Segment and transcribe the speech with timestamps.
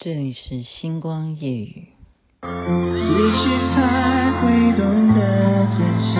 [0.00, 1.88] 这里是星光夜语。
[2.44, 5.20] 也许才会懂得
[5.76, 6.14] 珍惜，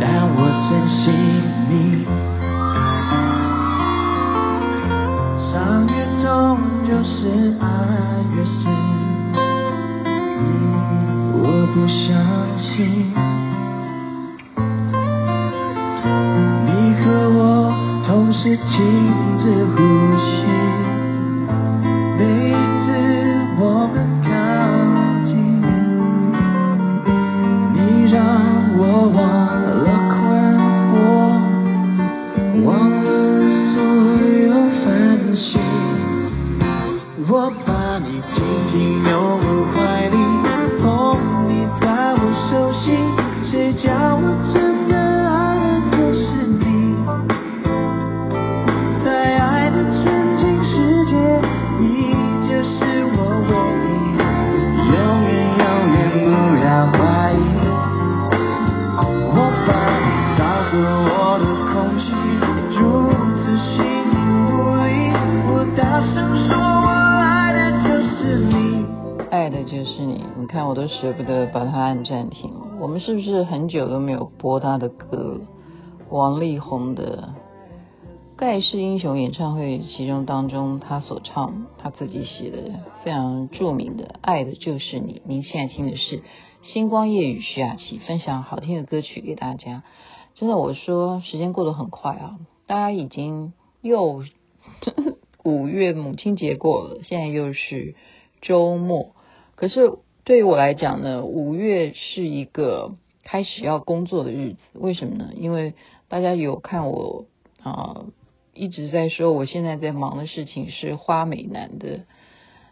[0.00, 0.38] 但我
[0.68, 1.06] 珍惜
[1.70, 1.72] 你。
[5.52, 6.26] 伤越重
[6.84, 7.64] 就是爱
[8.34, 8.66] 越深，
[11.32, 12.74] 我不相信
[16.66, 16.68] 你
[17.04, 17.06] 和
[17.38, 17.38] 我
[18.04, 18.74] 同时停
[19.38, 19.44] 止
[19.76, 19.78] 呼
[38.22, 39.05] 静静。
[72.96, 75.42] 们是不是很久都没有播他的歌？
[76.08, 77.34] 王力宏的
[78.38, 82.56] 《盖世英雄》演唱会，其中当中他所唱，他自己写的
[83.04, 85.18] 非常著名的《爱的就是你》。
[85.26, 86.22] 您现在听的是
[86.62, 89.82] 星光夜雨徐雅琪分享好听的歌曲给大家。
[90.34, 93.52] 真的，我说时间过得很快啊，大家已经
[93.82, 94.24] 又
[95.44, 97.94] 五月母亲节过了，现在又是
[98.40, 99.10] 周末，
[99.54, 99.98] 可是。
[100.26, 104.58] 对于我来讲呢，五月是一个开始要工作的日子。
[104.72, 105.30] 为什么呢？
[105.36, 105.74] 因为
[106.08, 107.26] 大家有看我
[107.62, 108.06] 啊、
[108.52, 112.06] 一直在说我现在在忙的事情是花美男的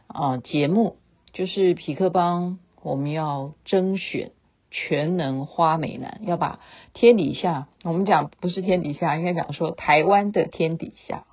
[0.09, 0.97] 啊、呃、节目，
[1.33, 4.33] 就是匹克邦我们要征选
[4.73, 6.59] 全能花美男，要把
[6.93, 11.25] 天底下我们讲不是天底下，应该讲说台湾的天底下。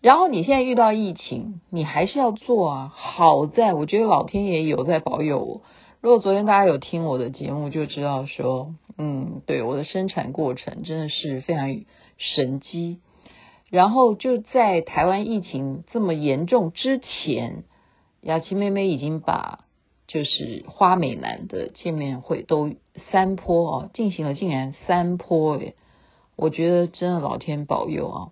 [0.00, 2.92] 然后你现在遇到疫情，你还是要做啊。
[2.94, 5.62] 好在我觉得老天爷有在保佑我。
[6.00, 11.84] 如果昨天大家有听我的节目，就知道说，嗯，对，我的生产过程真的是非常
[12.16, 13.00] 神迹。
[13.68, 17.64] 然后就在台湾疫情这么严重之前，
[18.22, 19.66] 雅琪妹妹已经把
[20.08, 22.72] 就是花美男的见面会都
[23.12, 25.74] 三波哦进行了，竟然三波诶，
[26.36, 28.28] 我觉得真的老天保佑啊。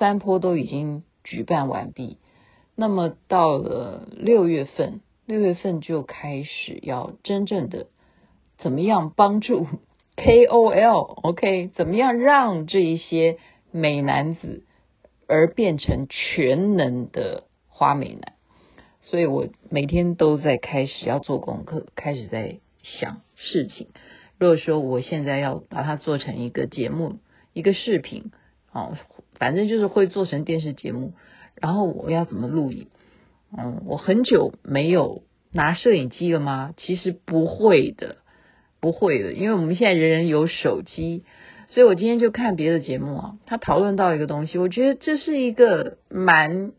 [0.00, 2.16] 三波都已经举办完毕，
[2.74, 7.86] 那么到了六月份，六月份就开始要真正的
[8.56, 9.66] 怎么样帮助
[10.16, 13.36] KOL，OK？、怎么样让这一些
[13.70, 14.64] 美男子
[15.28, 18.32] 而变成全能的花美男？
[19.02, 23.88] 所以我每天都在开始要做功课，开始在想事情。
[24.38, 27.18] 如果说我现在要把它做成一个节目、
[27.52, 28.30] 一个视频，
[28.72, 28.96] 哦。
[29.38, 31.14] 反正就是会做成电视节目，
[31.54, 32.88] 然后我要怎么录影？
[33.56, 36.74] 嗯，我很久没有拿摄影机了吗？
[36.76, 38.18] 其实不会的，
[38.80, 41.24] 不会的，因为我们现在人人有手机，
[41.68, 46.72] 所以我今天就看别的节目啊，他讨论到一个东西，我觉得这是一个蛮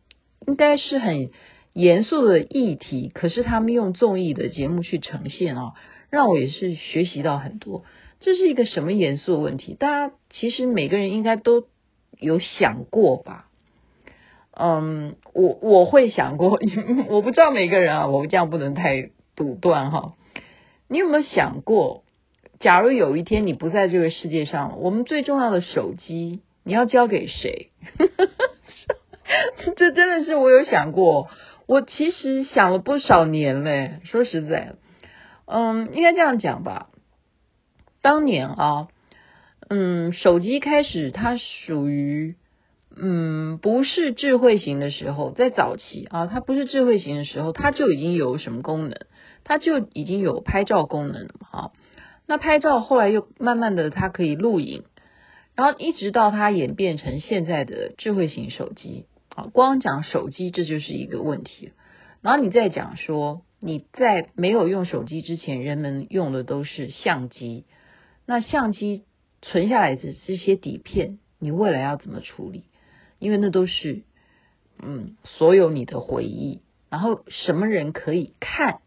[0.45, 1.31] 应该是很
[1.73, 5.73] 严肃的议题，可是他们用综艺的节目去呈现啊，
[6.11, 7.85] 让我也是学习到很多。
[8.19, 9.73] 这是一个什么严肃的问题？
[9.73, 11.65] 大家其实每个人应该都。
[12.21, 13.47] 有想过吧？
[14.53, 16.59] 嗯，我我会想过，
[17.09, 20.13] 我不知道每个人啊，我们这样不能太独断哈。
[20.87, 22.03] 你有没有想过，
[22.59, 27.69] 假如有一天你不在这个世界上了，我们最重要的手机你要交给谁？
[29.77, 31.29] 这真的是我有想过，
[31.65, 33.99] 我其实想了不少年嘞。
[34.03, 34.73] 说实在，
[35.45, 36.89] 嗯，应该这样讲吧。
[38.01, 38.87] 当年啊。
[39.73, 42.35] 嗯，手机开始它属于
[42.93, 48.99] 嗯不是智慧型的时候，在早期啊，它不是智慧型的时候，它就已经有什么功能？
[49.45, 51.47] 它就已经有拍照功能了嘛？
[51.49, 51.71] 哈，
[52.27, 54.83] 那拍照后来又慢慢的它可以录影，
[55.55, 59.47] 然后一直到它演变成现在的智慧型手机啊。
[59.53, 61.71] 光讲手机这就是一个问题，
[62.21, 67.63] 然后你再讲说你在没有用手机之前，人们用的都是相机，
[68.25, 69.05] 那相机。
[69.41, 72.63] 存下来的这些底片，你未来要怎么处理？
[73.19, 74.01] 因为那都是
[74.81, 76.61] 嗯，所有你的回忆。
[76.89, 78.79] 然后什么人可以看？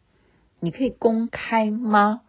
[0.61, 2.23] 你可以公开吗？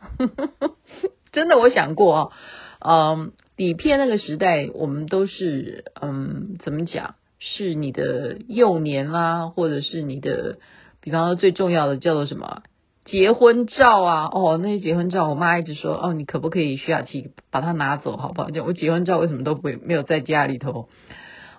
[1.32, 2.32] 真的，我想过啊，
[2.80, 7.16] 嗯，底片那个时代，我们都是嗯，怎么讲？
[7.40, 10.58] 是你的幼年啦，或者是你的，
[11.02, 12.64] 比方说最重要的叫做什么
[13.06, 14.30] 结婚照啊？
[14.32, 18.50] 哦，那些结婚照，我妈一直说，哦，你可不可以徐雅琪把它拿走，好不好？
[18.66, 20.90] 我结婚照为什么都不会没有在家里头？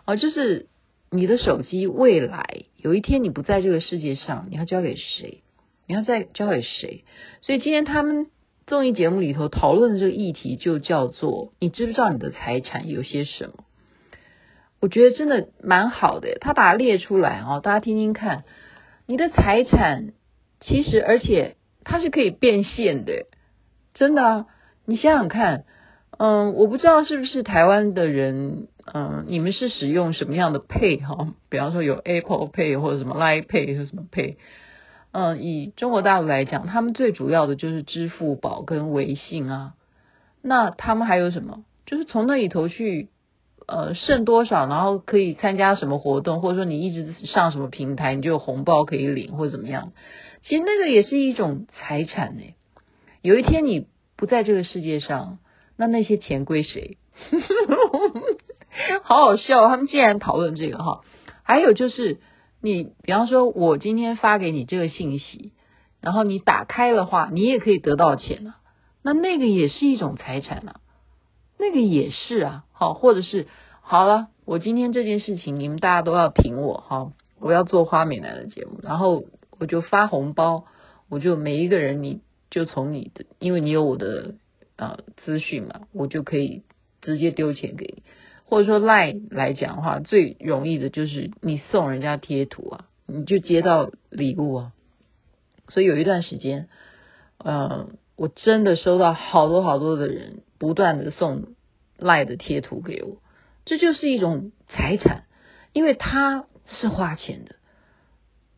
[0.05, 0.67] 哦，就是
[1.11, 2.45] 你的手机未来
[2.77, 5.43] 有一天你不在这个世界上，你要交给谁？
[5.87, 7.05] 你要再交给谁？
[7.43, 8.27] 所以今天他们
[8.67, 13.53] 综艺节目里头讨论的这个议题就叫做：你知不知道你的财产有些什么？
[14.81, 18.43] 我觉得真的蛮好的，他把它列出来哦，大家听听看。
[19.07, 20.09] 你的财产
[20.61, 23.27] 其实，而且它是可以变现的，
[23.95, 24.47] 真的啊！
[24.85, 25.65] 你想想看，
[26.19, 31.35] 嗯，我不知道是不是台湾的人，嗯，你们是使用什么样的 Pay 哈？
[31.49, 34.37] 比方说有 Apple Pay 或者什么 Line Pay 或什么 Pay。
[35.13, 39.75] 嗯，以中国大陆来讲，他们最主要的就是支付宝跟微信啊。
[40.43, 41.65] 那他们还有什么？
[41.85, 43.09] 就是从那里头去。
[43.69, 49.91] 呃，剩多少，然后可以参加什么活动，或者说你一直上什么平台，你就有红包可以领，或者怎么样？
[50.47, 52.55] 其实那个也是一种财产呢。
[53.21, 55.39] 有一天你不在这个世界上，
[55.77, 56.99] 那那些钱归谁？
[59.03, 61.01] 好好笑，他们竟然讨论这个哈。
[61.43, 62.21] 还有就是，
[62.63, 65.53] 你比方说，我今天发给你这个信息，
[66.01, 68.59] 然后你打开的话，你也可以得到钱啊。
[69.03, 70.77] 那那个也是一种财产啊。
[71.59, 73.49] 那个也是啊，好，或者是
[73.81, 77.11] 好了，我今天这件事情，你们大家都要挺我哈，
[77.41, 79.25] 我要做花美男的节目，然后
[79.59, 80.65] 我就发红包，
[81.09, 82.21] 我就每一个人，你
[82.51, 84.35] 就从你的，因为你有我的
[84.77, 86.63] 呃资讯嘛，我就可以
[87.01, 88.03] 直接丢钱给你，
[88.45, 94.73] 或者说赖来讲的话，最容易的就是你送人家贴图啊，你就接到礼物啊，
[95.69, 96.69] 所以有一段时间，
[97.39, 100.43] 呃，我真的收到好多好多的人。
[100.59, 101.49] 不断的送
[101.99, 103.19] 赖的贴图给我，
[103.67, 105.25] 这就是一种财产，
[105.75, 107.56] 因为他是花钱的，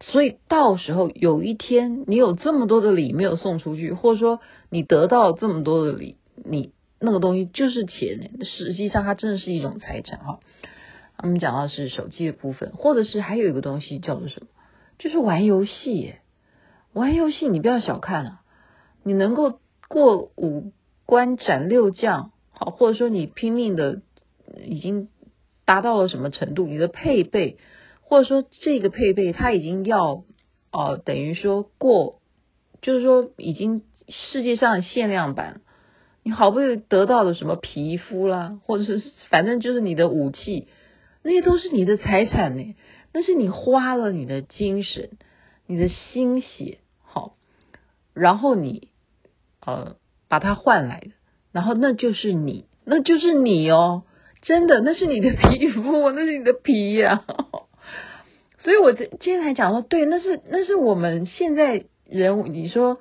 [0.01, 4.41] 所以到时候有一天你有这么多的礼没有送出去，或者说
[4.71, 10.41] 你得到这么多的礼，你那个东西就是钱，实际上它真的是一种财产哈。
[11.23, 14.47] 我们讲到是手机的部分，或者是还有一个东西叫做什么，
[14.99, 16.15] 就是玩游戏，
[16.93, 18.41] 玩游戏你不要小看啊，
[19.03, 20.73] 你能够过五。
[21.11, 24.03] 关斩六将，好，或者说你拼命的
[24.63, 25.09] 已经
[25.65, 26.67] 达到了什么程度？
[26.67, 27.57] 你的配备，
[28.09, 30.25] 或者说这个配备它已经要
[30.73, 32.21] 呃，等于说过，
[32.81, 35.61] 就是说已经世界上限量版，
[36.23, 40.69] 你好不容易得到了什么皮肤啦，或者是反正就是你的武器，
[41.23, 42.75] 那些都是你的财产呢，
[43.13, 45.11] 那是你花了你的精神、
[45.67, 47.37] 你的心血，好，
[48.15, 48.89] 然后你
[49.65, 49.97] 呃。
[50.31, 51.13] 把它换来的，
[51.53, 54.03] 然后那就是你，那就是你哦，
[54.43, 57.48] 真的，那是你的皮肤，那是你的皮呀、啊。
[58.69, 63.01] 所以我今天才讲说，对，那是那是我们现在人，你说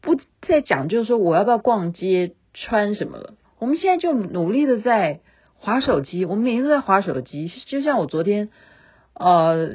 [0.00, 3.34] 不再讲，就是说我要不要逛街穿什么了？
[3.58, 5.20] 我们现在就努力的在
[5.56, 7.52] 划手机，我们每天都在划手机。
[7.66, 8.48] 就像我昨天，
[9.12, 9.74] 呃，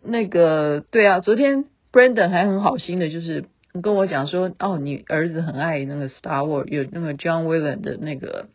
[0.00, 3.46] 那个对啊，昨天 Brandon 还很好心的，就是。
[3.82, 8.48] 跟我讲说，哦，你儿子很爱那个 Star Wars，有那个 John William 的那个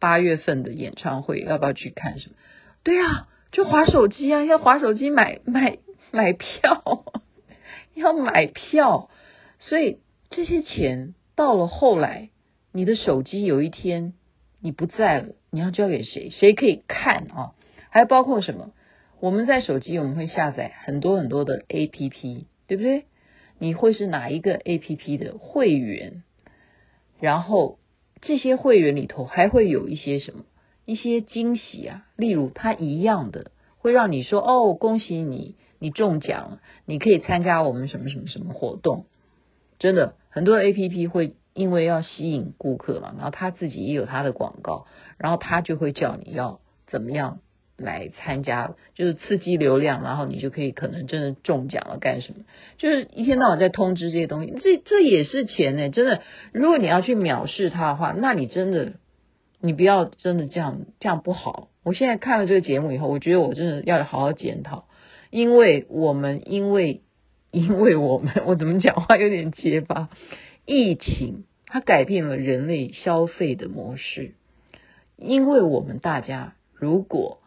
[0.00, 2.36] 八月份的演唱会，要不要去看什么？
[2.82, 5.78] 对啊，就划手机啊，要划手机买 买
[6.10, 7.06] 买票，
[7.96, 9.08] 要买票。
[9.58, 12.28] 所以这些钱到了后来，
[12.70, 14.12] 你的手机有一天
[14.60, 16.28] 你不在了，你要交给谁？
[16.28, 17.54] 谁可以看啊？
[17.88, 18.72] 还包括什么？
[19.20, 23.06] 我们在手机我们会下载很多很多的 APP，对不对？
[23.58, 26.24] 你会是哪一个 APP 的会员？
[27.20, 27.78] 然后
[28.20, 30.44] 这些会员里头还会有一些什么？
[30.86, 39.04] 一些惊喜啊，例如它一样的会让你说：“哦，恭喜你，你中奖了，你可以参加我们什么什么什么活动。”
[39.78, 44.86] 真的，很多 APP 会因为要吸引顾客嘛，然后他自己也有他的广告，
[45.18, 47.40] 然后他就会叫你要怎么样。
[47.78, 52.44] 来参加就是刺激流量，然后你就可以可能真的中奖了干什么？
[52.78, 56.22] 就是一天到晚在通知这些东西，这这也是钱呢，真的。
[56.52, 58.94] 如果你要去藐视它的话，那你真的
[59.66, 61.68] 你不要真的这样这样不好。
[61.82, 64.86] 我现在看了这个节目以后，我觉得我真的要好好检讨，
[65.30, 67.02] 因为我们因为
[67.50, 70.08] 因为我们我怎么讲话有点结巴，
[70.64, 74.32] 疫情它改变了人类消费的模式，
[75.16, 77.38] 因为我们大家如果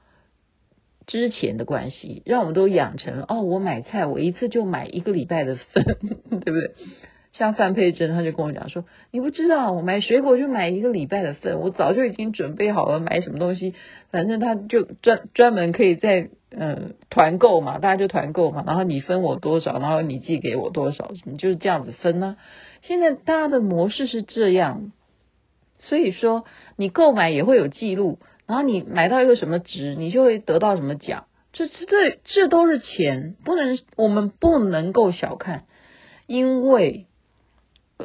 [1.05, 5.83] 之前的关系，让我们都养成哦，我买菜我一次就买一个礼拜的份，
[6.29, 6.73] 对不对？
[7.39, 13.73] 像范佩珍，他就跟我讲说，你不知道我买水果就买一个礼拜的份，我早就已经准备好了买什么东西，
[14.11, 22.35] 反正他就专专门可以在呃团购嘛，大家就团购嘛，然后你分我多少，然后你寄给我多少，你就是这样子分呢、
[22.81, 24.91] 现在大家的模式是这样，
[25.77, 26.43] 所以说
[26.75, 31.25] 你购买也会有记录，然后你买到一个什么值，你就会得到什么奖。
[31.53, 35.63] 这这这都是钱，不能我们不能够小看，
[36.27, 37.07] 因为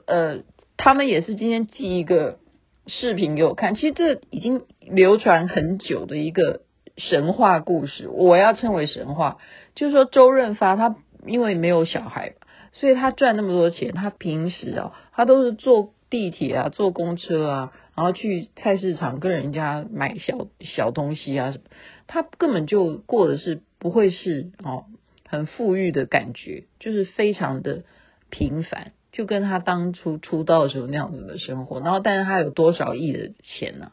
[0.06, 0.42] 呃，
[0.76, 2.38] 他们也是今天寄一个
[2.86, 6.62] 视频给我看，其实这已经流传很久的一个
[6.96, 9.38] 神话故事，我要称为神话，
[9.74, 10.96] 就是说周润发他
[11.26, 12.34] 因为没有小孩，
[12.72, 17.72] 所以他赚那么多钱，他平时啊，他都是坐地铁啊，坐公车啊。
[17.96, 21.64] 然后去菜市场跟人家买小小东西啊什么，
[22.08, 24.86] 他根本就过的是不会是哦
[25.28, 27.84] 很富裕的感觉，就是非常的
[28.30, 31.80] 平凡，就跟他当初出道的时候那样子的生活。
[31.80, 33.92] 然后，但是他有多少亿的钱呢？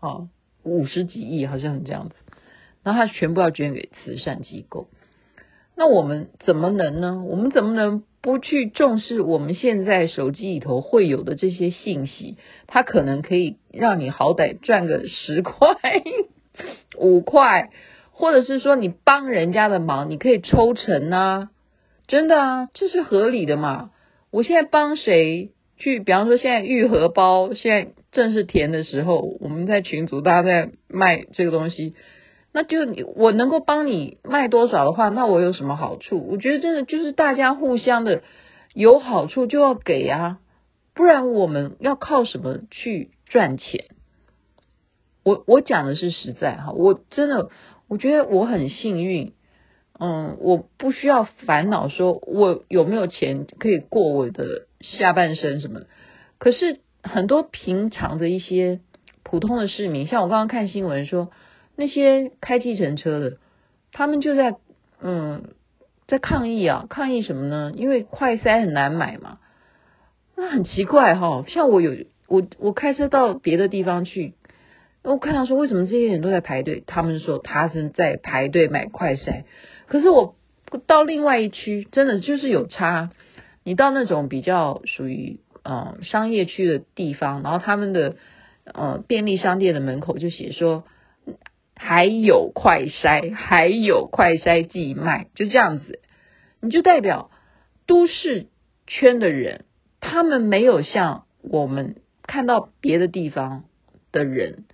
[0.00, 0.28] 哦，
[0.64, 2.16] 五十几亿好像是这样子。
[2.82, 4.88] 然后他全部要捐给慈善机构。
[5.76, 7.22] 那我们怎么能呢？
[7.24, 8.02] 我们怎么能？
[8.24, 12.36] 不去重视我们现在手机里头会有的这些信息，
[12.68, 15.76] 它可能可以让你好歹赚个十块、
[16.96, 17.70] 五块，
[18.12, 21.50] 或者是说你帮人家的忙，你可以抽成啊，
[22.06, 23.90] 真的啊，这是合理的嘛。
[24.32, 26.00] 我现在帮谁去？
[26.00, 31.94] 比方说现在愈合包现在正是甜的时候，我们在群组大家在卖这个东西。
[32.54, 32.78] 那就
[33.14, 36.26] 我能够帮你卖多少的话，那我有什么好处？
[36.30, 38.22] 我觉得真的就是大家互相的
[38.74, 40.38] 有好处就要给啊，
[40.94, 43.84] 不然我们要靠什么去赚钱？
[45.24, 47.48] 我我讲的是实在哈，我真的
[47.88, 49.34] 我觉得我很幸运，
[50.02, 55.82] 嗯，我不需要烦恼说我有没有钱可以过我的下半生什么。
[56.38, 58.80] 可是很多平常的一些
[59.22, 61.30] 普通的市民，像我刚刚看新闻说。
[61.74, 63.38] 那些开计程车的，
[63.92, 64.56] 他们就在
[65.00, 65.54] 嗯
[66.06, 67.72] 在抗议啊，抗议什么呢？
[67.74, 69.38] 因为快筛很难买嘛。
[70.36, 74.34] 那很奇怪哈、像我有我我开车到别的地方去，
[75.02, 76.84] 我看到说为什么这些人都在排队？
[76.86, 79.44] 他们说他是在排队买快筛，
[79.92, 80.34] 可是我
[80.86, 83.10] 到另外一区，真的就是有差。
[83.62, 88.16] 你到那种比较属于嗯商业区的地方，然后他们的
[88.64, 90.84] 呃便利商店的门口就写说。
[91.74, 95.98] 还有快筛，还有快筛寄卖，就这样子，
[96.60, 97.32] 你就代表
[97.86, 98.46] 都市
[98.86, 99.64] 圈的人，
[99.98, 103.64] 他们没有像我们看到别的地方
[104.12, 104.64] 的人，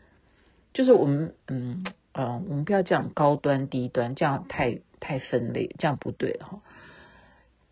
[0.75, 1.83] 就是我们，嗯
[2.13, 6.61] 嗯，我们不要这样高端低端，这样太太分类，这样不对哈。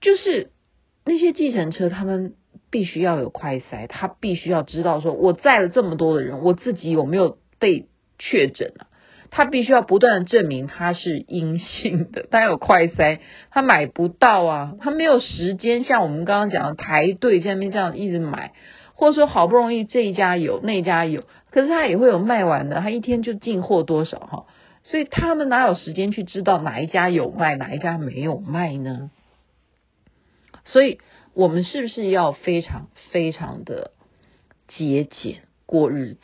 [0.00, 0.50] 就是
[1.04, 2.34] 那些计程车，他们
[2.70, 7.86] 必须要有快筛，他必须要知道说，我载了这么多的人，我自己有没有被
[8.18, 8.86] 确诊了。
[9.28, 13.18] 他必须要不断的证明他是阴性的，他有快筛，
[13.50, 18.52] 他买不到啊，他没有时间像我们刚刚讲的排队在那边这样一直买，
[18.94, 24.46] 或者说好不容易这一家有那一家有，可是他也会有卖完的，他一天就进货多少哈，
[24.90, 29.10] 所以他们哪有时间去知道哪一家有卖，哪一家没有卖呢？
[30.64, 30.98] 所以
[31.34, 33.92] 我们是不是要非常非常的
[34.68, 36.20] 节俭过日子，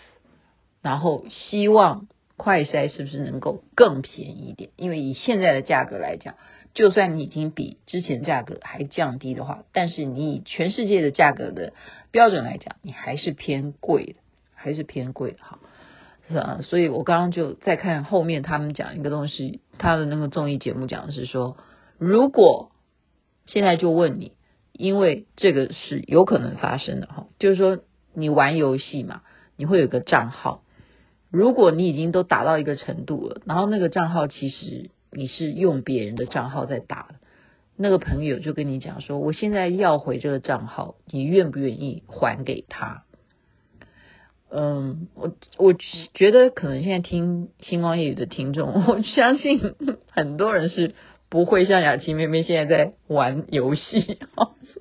[0.80, 2.08] 然后希望。
[2.34, 4.70] 快筛是不是能够更便宜一点？
[4.74, 6.34] 因为以现在的价格来讲，
[6.74, 11.72] 就算你已经比之前价格还降低的话，但是你以全世界的价格的
[12.10, 14.14] 标准来讲，你还是偏贵的，
[14.56, 15.60] 还是偏贵的哈。
[16.62, 21.56] 所以我刚刚就在看后面他们讲一个东西，他的那个综艺节目讲的是说，
[21.98, 22.70] 如果
[23.46, 24.32] 现在就问你，
[24.72, 27.78] 因为这个是有可能发生的哈，就是说
[28.14, 29.22] 你玩游戏嘛，
[29.56, 30.62] 你会有个账号。
[31.30, 37.08] 如果你已经都打到一个程度了，然后那个账号其实你是用别人的账号在打，
[37.76, 43.04] 那个朋友就跟你讲说，我现在要回这个账号，你愿不愿意还给他？
[44.54, 45.74] 嗯，我我
[46.14, 49.74] 觉得可能现在听星光夜语的听众， 我相信
[50.10, 50.94] 很多人是
[51.30, 54.18] 不会像雅琪妹妹现在在玩游戏，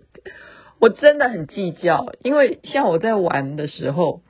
[0.79, 4.21] 我真的很计较，因为像我在玩的时候。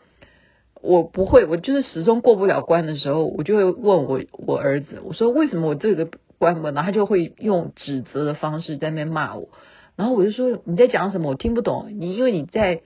[0.83, 9.49] 我不会，我就是始终过不了关的时候，我就会问我我儿子，我说为什么我这个关门，然后他就会用指责的方式在那骂我，
[9.95, 11.85] 然后我就说你在讲什么，我听不懂。
[11.99, 12.81] 你因为你在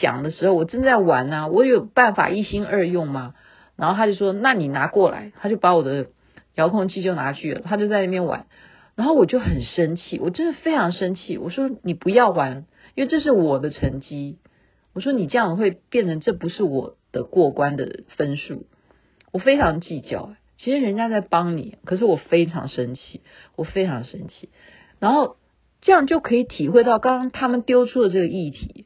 [0.00, 3.34] 讲的时候，我正在玩啊，我有办法一心二用吗？
[3.76, 6.08] 然后他就说那你拿过来，他就把我的
[6.54, 8.46] 遥控器就拿去了，他就在那边玩，
[8.96, 14.38] 然后我就很生气，我真的非常生气，我说你不要玩，因为这是我的成绩，
[14.92, 18.66] 我说你这样会变成这不是我的过关的分数，
[19.32, 23.22] 我非常计较，其实人家在帮你，可是我非常生气，
[23.56, 24.50] 我非常生气。
[24.98, 25.36] 然后
[25.80, 28.84] 这样就可以体会到刚刚他们丢出的这个议题，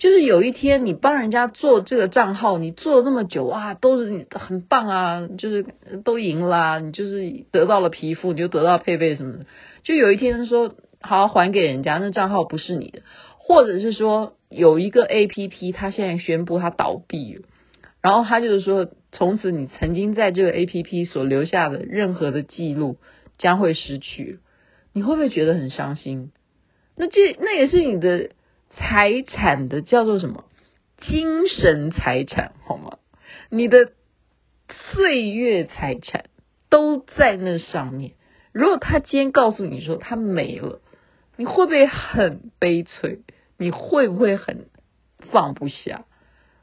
[0.00, 5.66] 就是有一天你帮人家做这个账号，你做了那么久啊，都是很棒啊，就是
[6.04, 9.46] 都赢啦，你就是得到了皮肤，你就得到配备什么的。
[9.82, 13.02] 就有一天说好还给人家，那账号不是你的，
[13.36, 17.42] 或者是说有一个 APP，他现在宣布他倒闭了。
[18.00, 22.96] 然后他就是说，从此你曾经在这个 APP 所留下的任何的记录
[23.36, 24.38] 将会失去，
[24.94, 26.32] 你会不会觉得很伤心？
[26.96, 28.30] 那这那也是你的
[28.76, 30.44] 财产的叫做什么？
[31.00, 32.98] 精神财产，好吗？
[33.48, 33.92] 你的
[34.92, 36.26] 岁月财产
[36.68, 38.12] 都在那上面。
[38.52, 40.80] 如果他今天告诉你说他没了，
[41.36, 43.20] 你会不会很悲催？
[43.56, 44.68] 你会不会很
[45.30, 46.04] 放不下？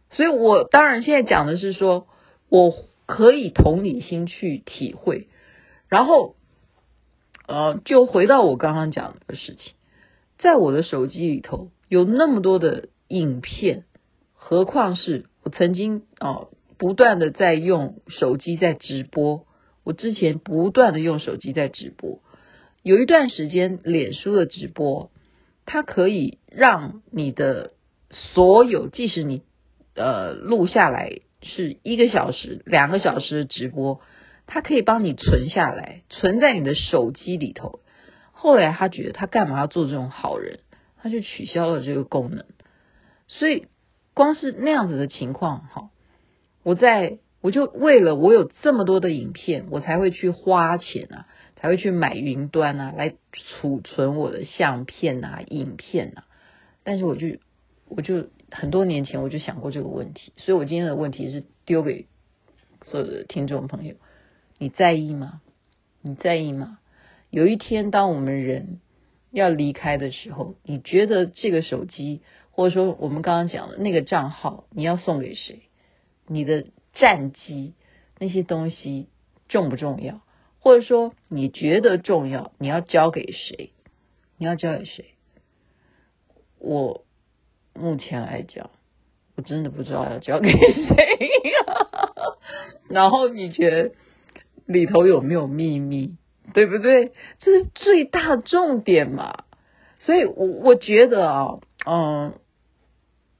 [0.09, 2.07] 所以，我当然现在讲的是说，
[2.49, 2.73] 我
[3.05, 5.27] 可以同理心去体会，
[5.89, 6.35] 然后，
[7.47, 9.73] 呃，就回到我刚刚讲的事情，
[10.37, 13.85] 在我的手机里头有那么多的影片，
[14.33, 19.45] 何况是我曾经哦、不断的在用手机在直播，
[19.83, 22.19] 我之前不断的用手机在直播，
[22.83, 25.11] 有一段时间脸书的直播，
[25.65, 27.71] 它可以让你的
[28.11, 29.43] 所有，即使你。
[29.99, 33.99] 呃，录下来是一个小时、两个小时的直播，
[34.45, 37.79] 它可以帮你存下来，存在你的手机里头。
[38.37, 40.59] 后来他觉得他干嘛要做这种好人，
[41.01, 42.45] 他就取消了这个功能。
[43.27, 43.67] 所以
[44.13, 45.89] 光是那样子的情况，哈，
[46.63, 56.25] 我在我就为了我有这么多的影片，我才会去花钱啊，才会去买云端啊，来储存我的相片啊、影片啊。
[56.83, 57.37] 但是我就
[57.89, 58.27] 我就。
[58.49, 62.07] 很多年前我就想过这个问题，所以我今天的问题是丢给
[62.85, 63.95] 所有的听众朋友：
[64.57, 65.41] 你在意吗？
[66.01, 66.79] 你在意吗？
[67.29, 68.79] 有一天，当我们人
[69.31, 75.63] 要离开的时候，你觉得这个手机，或者说我们刚刚讲的那个账号，你要送给谁？
[76.27, 77.73] 你的战绩
[78.19, 79.07] 那些东西
[79.49, 80.21] 重不重要？
[80.59, 83.71] 或者说你觉得重要，你要交给谁？
[84.37, 85.05] 你要交给谁？
[86.59, 87.03] 我。
[87.79, 88.71] 目前来讲，
[89.35, 91.29] 我真的不知道要交给谁。
[92.89, 93.91] 然后你觉得
[94.65, 96.15] 里头有没有秘密？
[96.53, 97.11] 对不对？
[97.39, 99.43] 这是最大重点嘛。
[99.99, 102.33] 所以我我觉得啊，嗯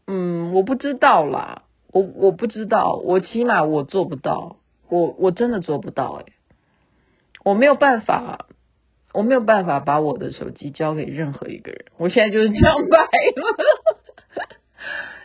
[0.07, 4.57] 嗯，我不知道啦，我我不知道，我起码我做不到，
[4.89, 6.33] 我我真的做不到哎，
[7.43, 8.47] 我没有办法。
[9.13, 14.57] 我没有办法把我的手机交给任何一个人，我现在就是这样摆了。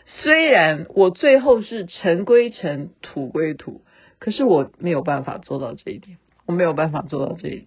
[0.23, 3.81] 虽然我最后是尘归尘，土归土，
[4.17, 7.65] 可是我没有办法做到这一点，我没有办法做到这一点。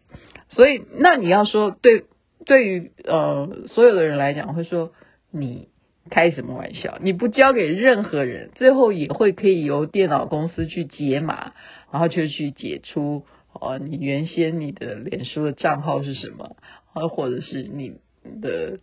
[0.48, 2.04] 所以，那你要说对，
[2.44, 4.92] 对于呃所有的人来讲，会说
[5.30, 5.68] 你
[6.10, 6.98] 开什么玩笑？
[7.02, 11.52] 你不交给任何人，最后也会可以由电脑公司去解码，
[11.90, 13.24] 然后就去解出。
[13.58, 16.56] 哦，你原先你的脸书的账号是什么？
[16.92, 17.94] 呃，或者是你
[18.42, 18.80] 的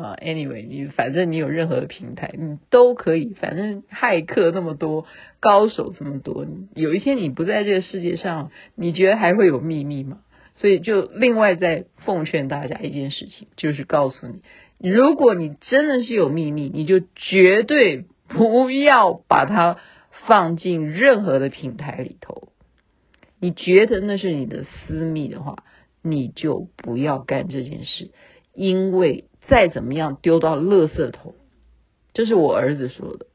[0.00, 3.34] 啊，anyway，你反正你有任何的平台，你都可以。
[3.40, 5.06] 反正骇客那么多，
[5.40, 10.20] 高手这么多，有一天你不在这个世界上，你觉得还会有秘密吗？
[10.54, 19.76] 所以就另外再奉劝大家一件事情，就是告诉你，如果你真的是有秘密，你就绝对不要把它
[20.26, 22.48] 放进任何的平台里头。
[23.38, 25.62] 你觉得那是你的私密的话，
[26.02, 28.10] 你就不要干这件事，
[28.54, 31.34] 因为再怎么样丢到垃圾桶，
[32.12, 33.26] 这是我儿子说的。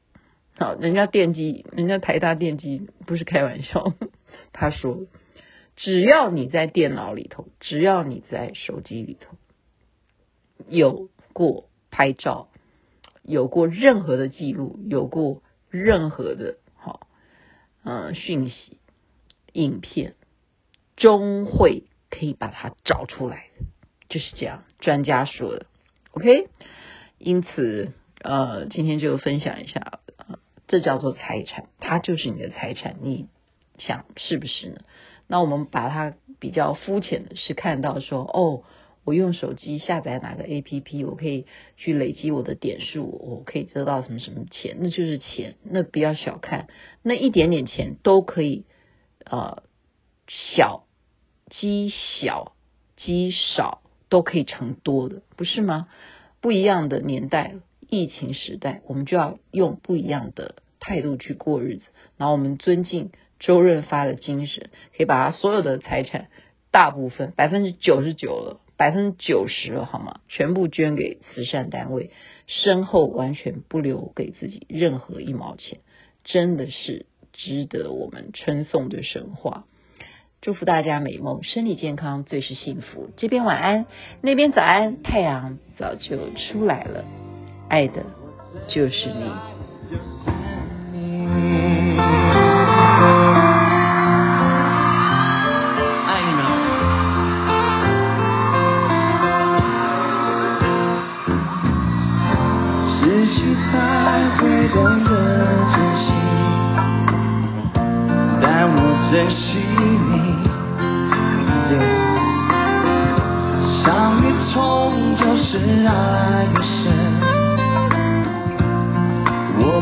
[0.58, 3.94] 好，人家电机，人家台大电机不是开玩笑，
[4.52, 5.06] 他说，
[5.76, 9.36] 只要你在电脑里头，只要你在手机里头
[10.68, 12.48] 有过拍照，
[13.22, 17.08] 有过任何的记录，有过任何的好，
[17.84, 18.78] 嗯，讯息。
[19.54, 20.14] 影片
[20.96, 23.48] 终会可以把它找出来，
[24.08, 25.66] 就是这样，专家说的。
[26.12, 26.48] OK，
[27.18, 33.28] 因此呃，今天就分享一下，呃，这叫做财产，它就是你的财产，你
[33.78, 34.76] 想是不是呢？
[35.26, 38.62] 那我们把它比较肤浅的是看到说，哦，
[39.04, 41.46] 我用手机下载哪个 APP，我可以
[41.76, 46.68] 去累积我的点数，我可以得到什么什么钱，那就是钱，那不要小看，
[47.02, 48.64] 那一点点钱都可以。
[49.24, 49.62] 呃，
[50.26, 50.84] 小
[51.48, 52.54] 积小
[52.96, 53.81] 积少
[54.12, 55.88] 都可以成多的，不是吗？
[56.42, 57.54] 不一样的年代，
[57.88, 61.86] 疫情时代，我们就要用不一样的态度去过日子。
[62.18, 66.28] 然后我们尊敬周润发的精神，可以把他所有的财产
[66.70, 70.20] 大部分百分之九十九了，百分之九十了，好吗？
[70.28, 72.10] 全部捐给慈善单位，
[72.46, 75.78] 身后完全不留给自己任何一毛钱，
[76.22, 79.64] 真的是值得我们称颂的神话。
[80.42, 83.10] 祝福大家美梦，身体健康最是幸福。
[83.16, 83.86] 这边晚安，
[84.20, 87.04] 那边早安，太阳早就出来了。
[87.68, 88.02] 爱的
[88.66, 89.61] 就是你。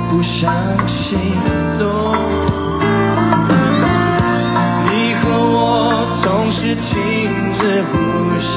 [0.09, 1.19] 不相信。
[4.87, 6.85] 你和我总是停
[7.59, 7.95] 止呼
[8.41, 8.49] 吸，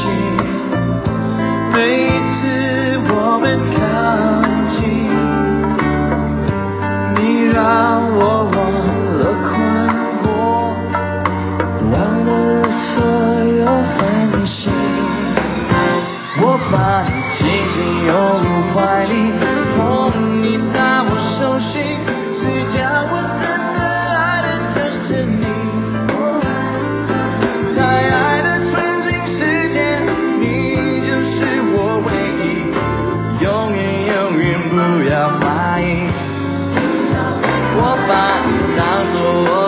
[33.63, 34.75] 永远永远不
[35.09, 36.11] 要怀疑。
[37.75, 38.81] 我把你当
[39.13, 39.15] 做
[39.47, 39.62] 我